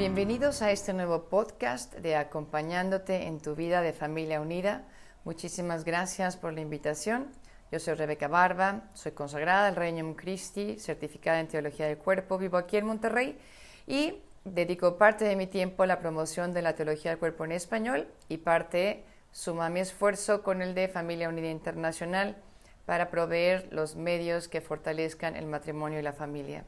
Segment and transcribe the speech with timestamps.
[0.00, 4.86] Bienvenidos a este nuevo podcast de Acompañándote en tu vida de familia unida.
[5.24, 7.26] Muchísimas gracias por la invitación.
[7.70, 12.56] Yo soy Rebeca Barba, soy consagrada del Reino Christi, certificada en Teología del Cuerpo, vivo
[12.56, 13.38] aquí en Monterrey
[13.86, 14.14] y
[14.46, 18.08] dedico parte de mi tiempo a la promoción de la Teología del Cuerpo en español
[18.30, 22.38] y parte suma mi esfuerzo con el de Familia Unida Internacional
[22.86, 26.64] para proveer los medios que fortalezcan el matrimonio y la familia.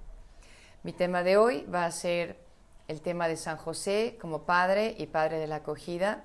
[0.82, 2.51] Mi tema de hoy va a ser
[2.88, 6.24] el tema de San José como padre y padre de la acogida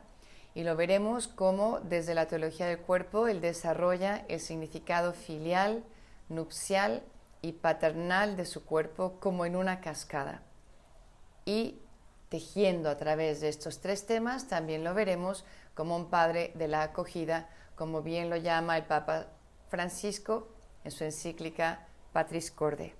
[0.58, 5.84] y lo veremos cómo desde la teología del cuerpo él desarrolla el significado filial,
[6.30, 7.04] nupcial
[7.44, 10.42] y paternal de su cuerpo como en una cascada.
[11.46, 11.80] Y
[12.30, 16.82] tejiendo a través de estos tres temas también lo veremos como un padre de la
[16.82, 19.28] acogida, como bien lo llama el Papa
[19.70, 20.48] Francisco
[20.84, 22.96] en su encíclica Patris Corde.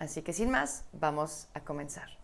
[0.00, 2.19] Así que sin más, vamos a comenzar.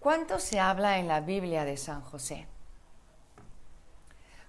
[0.00, 2.46] ¿Cuánto se habla en la Biblia de San José?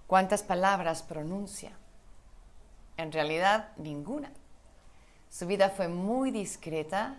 [0.08, 1.74] ¿Cuántas palabras pronuncia?
[2.96, 4.32] En realidad, ninguna.
[5.30, 7.18] Su vida fue muy discreta,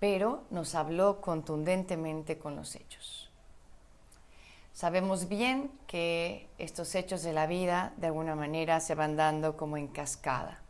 [0.00, 3.30] pero nos habló contundentemente con los hechos.
[4.72, 9.76] Sabemos bien que estos hechos de la vida de alguna manera se van dando como
[9.76, 10.62] en cascada,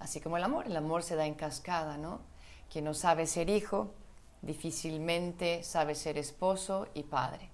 [0.00, 2.20] así como el amor, el amor se da en cascada, ¿no?
[2.68, 3.94] Quien no sabe ser hijo
[4.42, 7.50] difícilmente sabe ser esposo y padre.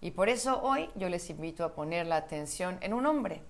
[0.00, 3.42] Y por eso hoy yo les invito a poner la atención en un hombre,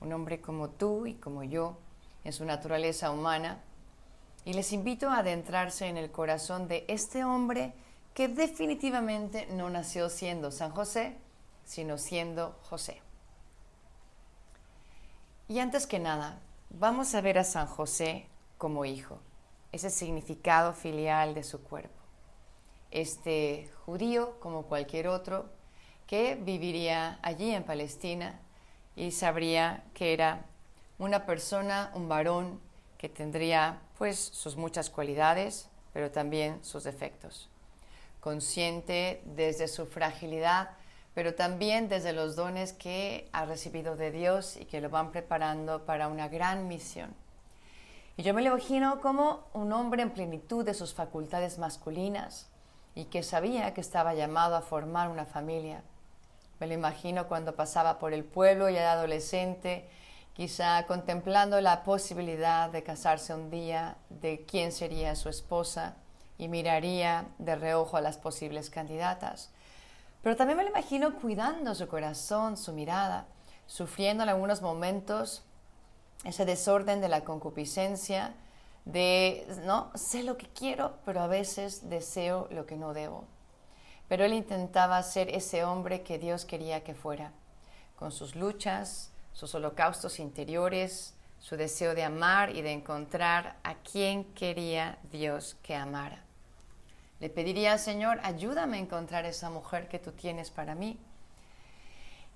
[0.00, 1.78] un hombre como tú y como yo,
[2.24, 3.62] en su naturaleza humana,
[4.44, 7.72] y les invito a adentrarse en el corazón de este hombre
[8.14, 11.16] que definitivamente no nació siendo San José,
[11.64, 13.02] sino siendo José.
[15.48, 18.26] Y antes que nada, vamos a ver a San José
[18.58, 19.20] como hijo
[19.72, 21.94] ese significado filial de su cuerpo.
[22.90, 25.46] Este judío, como cualquier otro,
[26.06, 28.40] que viviría allí en Palestina
[28.96, 30.46] y sabría que era
[30.98, 32.60] una persona, un varón,
[32.96, 37.48] que tendría pues sus muchas cualidades, pero también sus defectos.
[38.20, 40.70] Consciente desde su fragilidad,
[41.14, 45.84] pero también desde los dones que ha recibido de Dios y que lo van preparando
[45.84, 47.14] para una gran misión.
[48.18, 52.48] Y yo me lo imagino como un hombre en plenitud de sus facultades masculinas
[52.96, 55.84] y que sabía que estaba llamado a formar una familia.
[56.58, 59.88] Me lo imagino cuando pasaba por el pueblo ya de adolescente,
[60.32, 65.94] quizá contemplando la posibilidad de casarse un día, de quién sería su esposa,
[66.38, 69.50] y miraría de reojo a las posibles candidatas.
[70.24, 73.26] Pero también me lo imagino cuidando su corazón, su mirada,
[73.68, 75.44] sufriendo en algunos momentos
[76.24, 78.34] ese desorden de la concupiscencia,
[78.84, 83.24] de, no, sé lo que quiero, pero a veces deseo lo que no debo.
[84.08, 87.32] Pero él intentaba ser ese hombre que Dios quería que fuera,
[87.96, 94.24] con sus luchas, sus holocaustos interiores, su deseo de amar y de encontrar a quien
[94.34, 96.24] quería Dios que amara.
[97.20, 100.98] Le pediría, Señor, ayúdame a encontrar esa mujer que tú tienes para mí.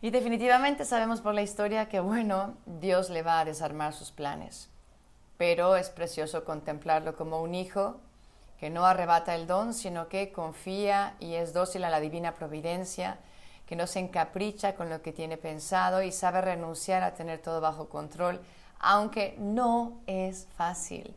[0.03, 4.69] Y definitivamente sabemos por la historia que, bueno, Dios le va a desarmar sus planes.
[5.39, 8.01] Pero es precioso contemplarlo como un hijo
[8.59, 13.19] que no arrebata el don, sino que confía y es dócil a la divina providencia,
[13.65, 17.61] que no se encapricha con lo que tiene pensado y sabe renunciar a tener todo
[17.61, 18.41] bajo control,
[18.81, 21.15] aunque no es fácil.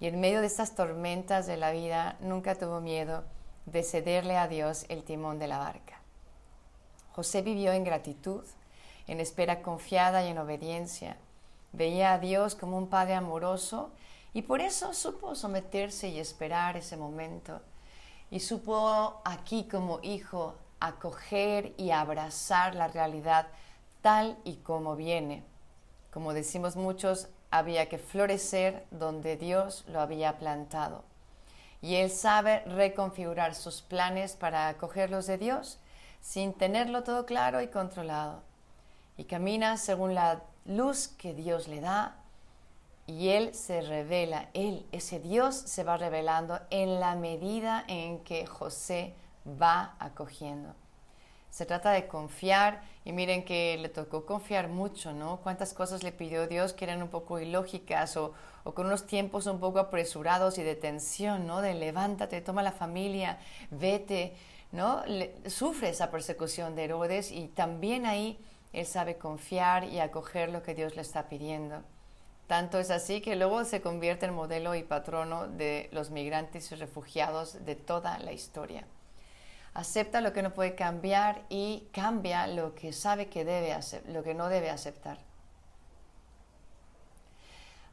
[0.00, 3.24] Y en medio de estas tormentas de la vida nunca tuvo miedo
[3.66, 6.01] de cederle a Dios el timón de la barca.
[7.14, 8.44] José vivió en gratitud,
[9.06, 11.16] en espera confiada y en obediencia.
[11.72, 13.90] Veía a Dios como un Padre amoroso
[14.32, 17.60] y por eso supo someterse y esperar ese momento.
[18.30, 23.46] Y supo aquí como hijo acoger y abrazar la realidad
[24.00, 25.44] tal y como viene.
[26.10, 31.04] Como decimos muchos, había que florecer donde Dios lo había plantado.
[31.82, 35.78] Y Él sabe reconfigurar sus planes para acogerlos de Dios
[36.22, 38.42] sin tenerlo todo claro y controlado.
[39.18, 42.16] Y camina según la luz que Dios le da
[43.06, 48.46] y Él se revela, Él, ese Dios se va revelando en la medida en que
[48.46, 49.14] José
[49.46, 50.74] va acogiendo.
[51.50, 55.40] Se trata de confiar y miren que le tocó confiar mucho, ¿no?
[55.42, 58.32] Cuántas cosas le pidió Dios que eran un poco ilógicas o,
[58.72, 61.60] con unos tiempos un poco apresurados y de tensión, ¿no?
[61.60, 63.38] De levántate, toma la familia,
[63.70, 64.34] vete,
[64.72, 65.02] ¿no?
[65.46, 68.38] sufre esa persecución de Herodes y también ahí
[68.72, 71.82] él sabe confiar y acoger lo que Dios le está pidiendo.
[72.46, 76.74] Tanto es así que luego se convierte en modelo y patrono de los migrantes y
[76.74, 78.86] refugiados de toda la historia
[79.74, 83.74] acepta lo que no puede cambiar y cambia lo que sabe que debe
[84.06, 85.18] lo que no debe aceptar.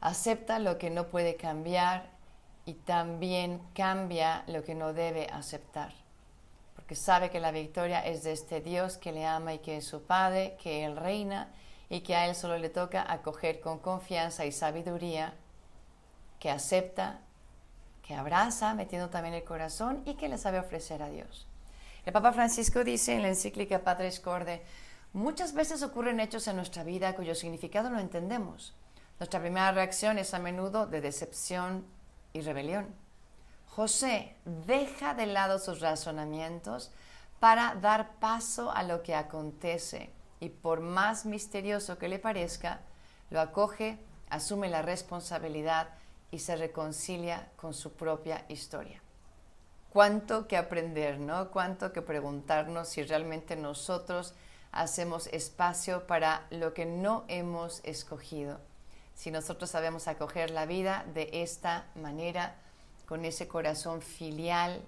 [0.00, 2.08] Acepta lo que no puede cambiar
[2.64, 5.92] y también cambia lo que no debe aceptar.
[6.90, 9.84] Porque sabe que la victoria es de este Dios que le ama y que es
[9.84, 11.46] su Padre, que Él reina
[11.88, 15.34] y que a Él solo le toca acoger con confianza y sabiduría,
[16.40, 17.20] que acepta,
[18.02, 21.46] que abraza, metiendo también el corazón y que le sabe ofrecer a Dios.
[22.04, 24.60] El Papa Francisco dice en la encíclica Padres Corde,
[25.12, 28.74] muchas veces ocurren hechos en nuestra vida cuyo significado no entendemos.
[29.20, 31.86] Nuestra primera reacción es a menudo de decepción
[32.32, 32.92] y rebelión.
[33.74, 36.90] José deja de lado sus razonamientos
[37.38, 42.80] para dar paso a lo que acontece y por más misterioso que le parezca,
[43.30, 45.88] lo acoge, asume la responsabilidad
[46.30, 49.00] y se reconcilia con su propia historia
[49.90, 51.50] cuánto que aprender, ¿no?
[51.50, 54.34] Cuánto que preguntarnos si realmente nosotros
[54.72, 58.60] hacemos espacio para lo que no hemos escogido.
[59.14, 62.54] Si nosotros sabemos acoger la vida de esta manera,
[63.10, 64.80] con ese corazón filial,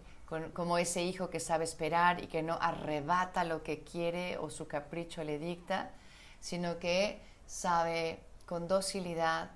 [0.54, 4.68] como ese hijo que sabe esperar y que no arrebata lo que quiere o su
[4.68, 5.90] capricho le dicta,
[6.38, 9.50] sino que sabe con docilidad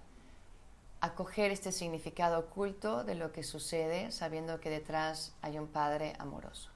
[1.00, 6.68] acoger este significado oculto de lo que sucede sabiendo que detrás hay un Padre amoroso.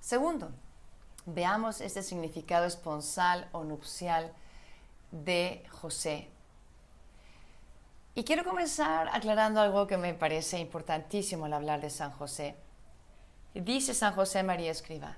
[0.00, 0.50] Segundo,
[1.26, 4.32] veamos este significado esponsal o nupcial
[5.12, 6.31] de José.
[8.14, 12.54] Y quiero comenzar aclarando algo que me parece importantísimo al hablar de San José.
[13.54, 15.16] Dice San José María Escriba,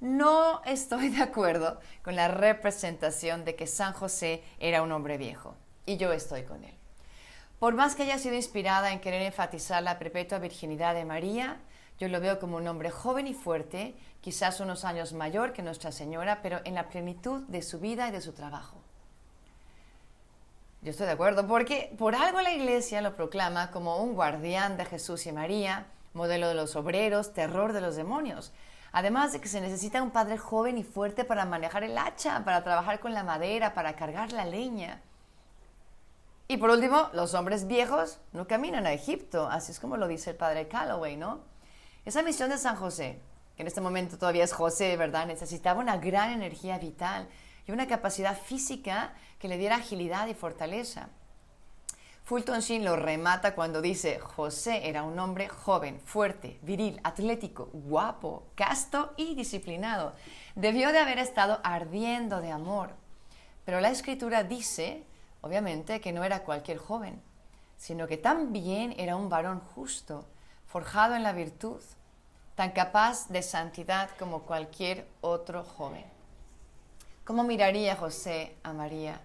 [0.00, 5.54] no estoy de acuerdo con la representación de que San José era un hombre viejo,
[5.84, 6.74] y yo estoy con él.
[7.58, 11.58] Por más que haya sido inspirada en querer enfatizar la perpetua virginidad de María,
[11.98, 15.92] yo lo veo como un hombre joven y fuerte, quizás unos años mayor que Nuestra
[15.92, 18.83] Señora, pero en la plenitud de su vida y de su trabajo.
[20.84, 24.84] Yo estoy de acuerdo, porque por algo la Iglesia lo proclama como un guardián de
[24.84, 28.52] Jesús y María, modelo de los obreros, terror de los demonios.
[28.92, 32.62] Además de que se necesita un padre joven y fuerte para manejar el hacha, para
[32.62, 35.00] trabajar con la madera, para cargar la leña.
[36.48, 40.32] Y por último, los hombres viejos no caminan a Egipto, así es como lo dice
[40.32, 41.40] el padre Calloway, ¿no?
[42.04, 43.22] Esa misión de San José,
[43.56, 45.26] que en este momento todavía es José, ¿verdad?
[45.26, 47.26] Necesitaba una gran energía vital
[47.66, 51.08] y una capacidad física que le diera agilidad y fortaleza.
[52.24, 58.44] Fulton Sheen lo remata cuando dice, José era un hombre joven, fuerte, viril, atlético, guapo,
[58.54, 60.14] casto y disciplinado.
[60.54, 62.90] Debió de haber estado ardiendo de amor.
[63.66, 65.04] Pero la escritura dice
[65.44, 67.20] Obviamente que no era cualquier joven,
[67.76, 70.24] sino que también era un varón justo,
[70.66, 71.82] forjado en la virtud,
[72.54, 76.13] tan capaz de santidad como cualquier otro joven.
[77.24, 79.18] ¿Cómo miraría José a María?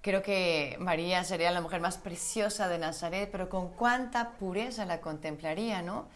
[0.00, 5.00] Creo que María sería la mujer más preciosa de Nazaret, pero con cuánta pureza la
[5.00, 6.06] contemplaría, ¿no?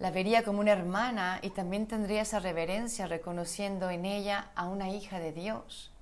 [0.00, 4.90] La vería como una hermana y también tendría esa reverencia reconociendo en ella a una
[4.90, 5.92] hija de Dios.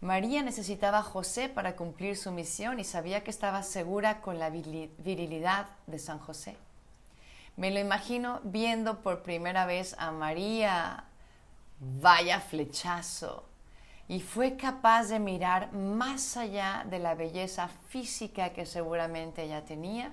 [0.00, 4.48] María necesitaba a José para cumplir su misión y sabía que estaba segura con la
[4.48, 6.56] virilidad de San José.
[7.56, 11.02] Me lo imagino viendo por primera vez a María,
[11.80, 13.44] vaya flechazo,
[14.08, 20.12] y fue capaz de mirar más allá de la belleza física que seguramente ella tenía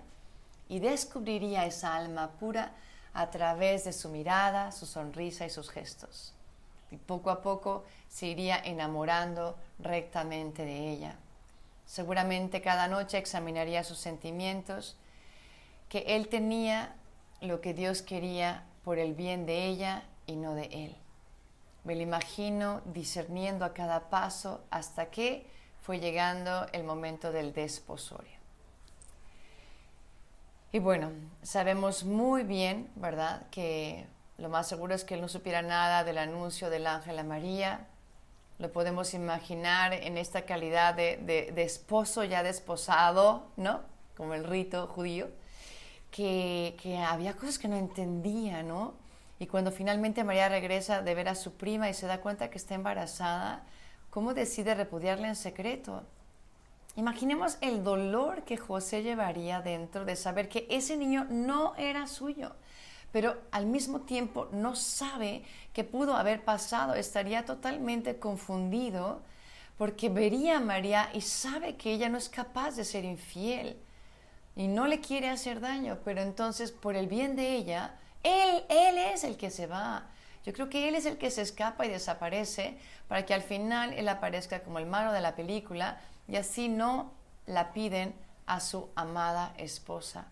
[0.69, 2.71] y descubriría esa alma pura
[3.13, 6.33] a través de su mirada, su sonrisa y sus gestos
[6.93, 11.15] y poco a poco se iría enamorando rectamente de ella.
[11.85, 14.95] Seguramente cada noche examinaría sus sentimientos,
[15.89, 16.95] que él tenía
[17.41, 20.95] lo que Dios quería por el bien de ella y no de él.
[21.83, 25.45] Me lo imagino discerniendo a cada paso hasta que
[25.81, 28.43] fue llegando el momento del desposorio.
[30.71, 31.11] Y bueno,
[31.43, 36.17] sabemos muy bien, ¿verdad?, que lo más seguro es que él no supiera nada del
[36.17, 37.85] anuncio del ángel a María.
[38.57, 43.81] Lo podemos imaginar en esta calidad de, esposo ya desposado, ¿no?
[44.17, 45.29] Como el rito judío,
[46.09, 46.75] que,
[47.07, 48.95] había cosas que no entendía, ¿no?
[49.39, 52.57] Y cuando finalmente María regresa de ver a su prima y se da cuenta que
[52.57, 53.63] está embarazada,
[54.09, 56.03] ¿cómo decide repudiarla en secreto?
[56.95, 62.55] Imaginemos el dolor que José llevaría dentro de saber que ese niño no era suyo,
[63.11, 69.21] pero al mismo tiempo no sabe qué pudo haber pasado, estaría totalmente confundido
[69.77, 73.75] porque vería a María y sabe que ella no es capaz de ser infiel
[74.55, 79.23] y no le quiere hacer daño, pero entonces por el bien de ella, él, es
[79.23, 80.03] el que se va.
[80.45, 82.77] Yo creo que él es el que se escapa y desaparece
[83.07, 87.11] para que al final él aparezca como el malo de la película y así no
[87.45, 88.13] la piden
[88.45, 90.25] a su amada esposa.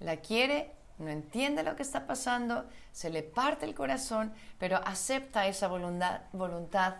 [0.00, 5.46] La quiere, no entiende lo que está pasando, se le parte el corazón, pero acepta
[5.46, 6.96] esa voluntad, voluntad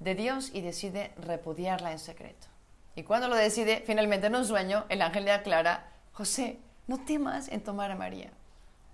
[0.00, 2.48] de Dios y decide repudiarla en secreto.
[2.94, 7.48] Y cuando lo decide, finalmente en un sueño, el ángel le aclara, José, no temas
[7.48, 8.30] en tomar a María.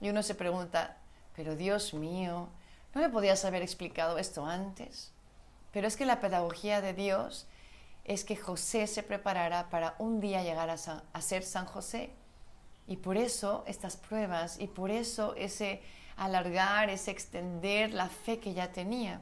[0.00, 0.96] Y uno se pregunta,
[1.34, 2.48] pero Dios mío,
[2.94, 5.12] ¿no me podías haber explicado esto antes?
[5.72, 7.46] Pero es que la pedagogía de Dios
[8.04, 12.10] es que José se preparara para un día llegar a, ser San José.
[12.86, 15.82] Y por eso estas pruebas y por eso ese
[16.16, 19.20] alargar, ese extender la fe que ya tenía.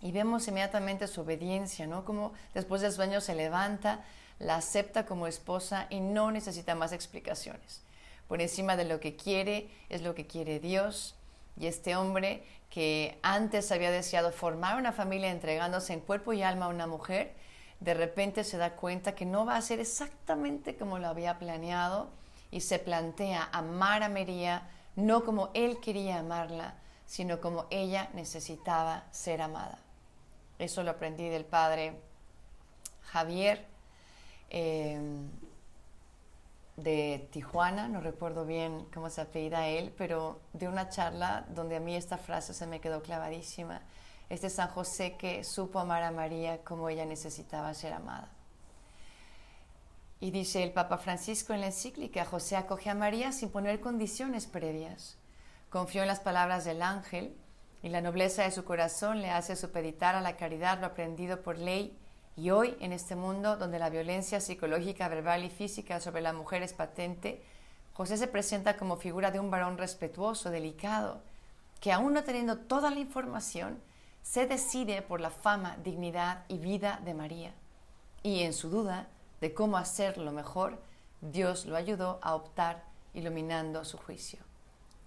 [0.00, 2.04] Y vemos inmediatamente su obediencia, ¿no?
[2.04, 4.04] Como después del sueño se levanta,
[4.38, 7.82] la acepta como esposa y no necesita más explicaciones.
[8.28, 11.14] Por encima de lo que quiere es lo que quiere Dios.
[11.58, 16.66] Y este hombre que antes había deseado formar una familia entregándose en cuerpo y alma
[16.66, 17.32] a una mujer,
[17.80, 22.10] de repente se da cuenta que no va a ser exactamente como lo había planeado
[22.50, 26.74] y se plantea amar a María no como él quería amarla,
[27.06, 29.78] sino como ella necesitaba ser amada.
[30.58, 31.94] Eso lo aprendí del padre
[33.04, 33.64] Javier
[34.50, 35.30] em,
[36.78, 41.80] de Tijuana, no recuerdo bien cómo se apellida él, pero de una charla donde a
[41.80, 43.82] mí esta frase se me quedó clavadísima.
[44.28, 48.30] Este San José que supo amar a María como ella necesitaba ser amada.
[50.20, 54.46] Y dice el Papa Francisco en la encíclica, José acoge a María sin poner condiciones
[54.46, 55.16] previas.
[55.70, 57.36] Confió en las palabras del ángel
[57.82, 61.58] y la nobleza de su corazón le hace supeditar a la caridad lo aprendido por
[61.58, 61.96] ley
[62.38, 66.62] y hoy en este mundo donde la violencia psicológica, verbal y física sobre la mujer
[66.62, 67.42] es patente,
[67.94, 71.20] José se presenta como figura de un varón respetuoso, delicado,
[71.80, 73.82] que aún no teniendo toda la información,
[74.22, 77.54] se decide por la fama, dignidad y vida de María.
[78.22, 79.08] Y en su duda
[79.40, 80.80] de cómo hacerlo mejor,
[81.20, 84.38] Dios lo ayudó a optar iluminando su juicio.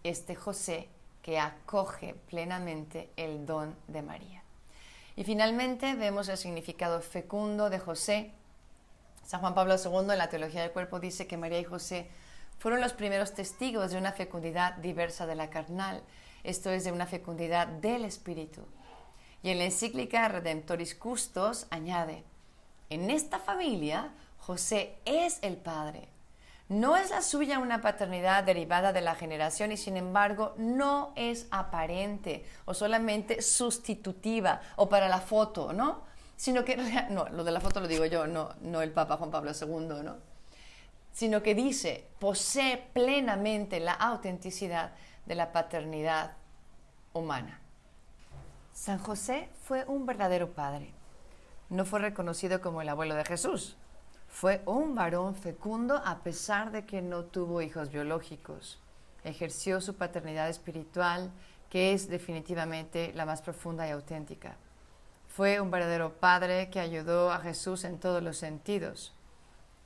[0.03, 0.89] Este José
[1.21, 4.40] que acoge plenamente el don de María.
[5.15, 8.31] Y finalmente vemos el significado fecundo de José.
[9.25, 12.09] San Juan Pablo II en la Teología del Cuerpo dice que María y José
[12.59, 16.03] fueron los primeros testigos de una fecundidad diversa de la carnal,
[16.43, 18.61] esto es de una fecundidad del espíritu.
[19.41, 22.23] Y en la encíclica Redemptoris Custos añade,
[22.91, 26.07] en esta familia José es el padre,
[26.71, 31.47] no es la suya una paternidad derivada de la generación y sin embargo no es
[31.51, 36.03] aparente o solamente sustitutiva o para la foto, ¿no?
[36.37, 36.77] Sino que,
[37.09, 40.01] no, lo de la foto lo digo yo, no, no el Papa Juan Pablo II,
[40.01, 40.15] ¿no?
[41.11, 44.93] Sino que dice, posee plenamente la autenticidad
[45.25, 46.37] de la paternidad
[47.11, 47.59] humana.
[48.71, 50.93] San José fue un verdadero padre.
[51.67, 53.75] No fue reconocido como el abuelo de Jesús,
[54.31, 58.79] fue un varón fecundo a pesar de que no tuvo hijos biológicos.
[59.23, 61.29] Ejerció su paternidad espiritual,
[61.69, 64.55] que es definitivamente la más profunda y auténtica.
[65.27, 69.13] Fue un verdadero padre que ayudó a Jesús en todos los sentidos.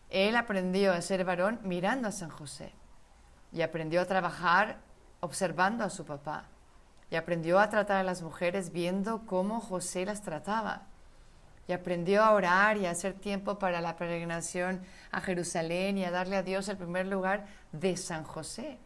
[0.10, 2.72] Él aprendió a ser varón mirando a San José
[3.52, 4.78] y aprendió a trabajar
[5.22, 6.46] observando a su papá
[7.10, 10.84] y aprendió a tratar a las mujeres viendo cómo José las trataba
[11.68, 14.82] y aprendió a orar y a hacer tiempo para la peregrinación
[15.12, 18.78] a Jerusalén y a darle a Dios el primer lugar de San José.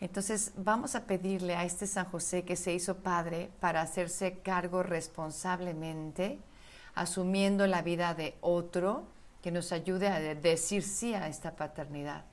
[0.00, 4.82] Entonces vamos a pedirle a este San José que se hizo padre para hacerse cargo
[4.82, 6.38] responsablemente,
[6.94, 9.06] asumiendo la vida de otro,
[9.42, 12.24] que nos ayude a decir sí a esta paternidad.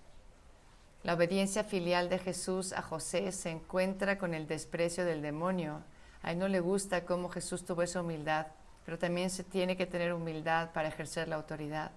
[1.04, 5.84] La obediencia filial de Jesús a José se encuentra con el desprecio del demonio.
[6.24, 8.48] A él no le gusta cómo Jesús tuvo esa humildad
[8.86, 11.92] pero también se tiene que tener humildad para ejercer la autoridad.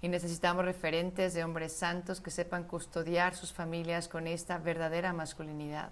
[0.00, 5.90] Y necesitamos referentes de hombres santos que sepan custodiar sus familias con esta verdadera masculinidad.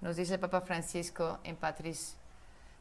[0.00, 2.16] Nos dice el Papa Francisco en Patris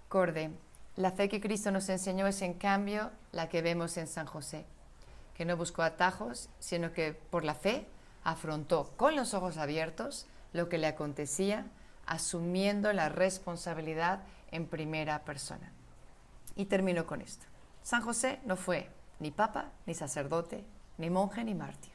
[0.07, 0.51] Corde,
[0.95, 4.65] la fe que Cristo nos enseñó es en cambio la que vemos en San José,
[5.35, 7.85] que no buscó atajos, sino que por la fe
[8.23, 11.65] afrontó con los ojos abiertos lo que le acontecía,
[12.05, 15.71] asumiendo la responsabilidad en primera persona.
[16.55, 17.45] Y termino con esto.
[17.83, 20.65] San José no fue ni papa, ni sacerdote,
[20.97, 21.93] ni monje, ni mártir.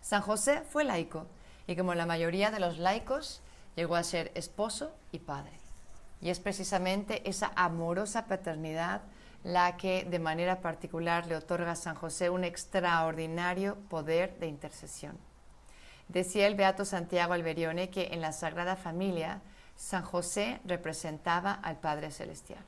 [0.00, 1.26] San José fue laico
[1.66, 3.42] y como la mayoría de los laicos,
[3.76, 5.52] llegó a ser esposo y padre.
[6.20, 9.02] Y es precisamente esa amorosa paternidad
[9.44, 15.16] la que de manera particular le otorga a San José un extraordinario poder de intercesión.
[16.08, 19.40] Decía el Beato Santiago Alberione que en la Sagrada Familia
[19.76, 22.64] San José representaba al Padre Celestial.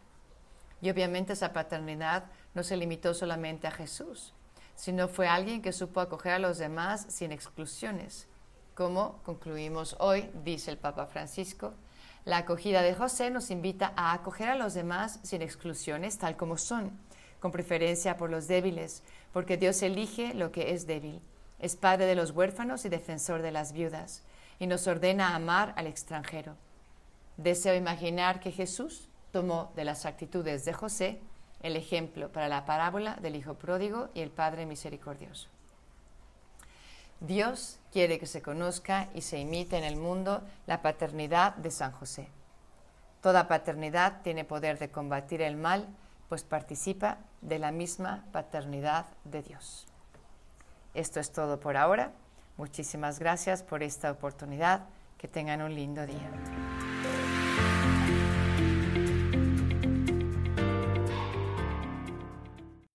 [0.83, 2.25] Y obviamente esa paternidad
[2.55, 4.35] no se limitó solamente a Jesús,
[4.75, 8.27] sino fue alguien que supo acoger a los demás sin exclusiones.
[8.75, 11.73] Como concluimos hoy, dice el Papa Francisco,
[12.25, 16.59] la acogida de José nos invita a acoger a los demás sin exclusiones, tal como
[16.59, 16.91] son,
[17.39, 21.21] con preferencia por los débiles, porque Dios elige lo que es débil.
[21.61, 24.23] Es padre de los huérfanos y defensor de las viudas,
[24.59, 26.57] y nos ordena amar al extranjero.
[27.37, 31.21] Deseo imaginar que Jesús tomó de las actitudes de José
[31.63, 35.49] el ejemplo para la parábola del Hijo Pródigo y el Padre Misericordioso.
[37.21, 41.93] Dios quiere que se conozca y se imite en el mundo la paternidad de San
[41.93, 42.29] José.
[43.21, 45.87] Toda paternidad tiene poder de combatir el mal,
[46.29, 49.87] pues participa de la misma paternidad de Dios.
[50.95, 52.11] Esto es todo por ahora.
[52.57, 54.83] Muchísimas gracias por esta oportunidad.
[55.17, 56.92] Que tengan un lindo día.